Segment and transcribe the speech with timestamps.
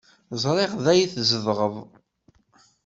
[0.43, 1.75] Ẓriɣ da ay tzedɣeḍ.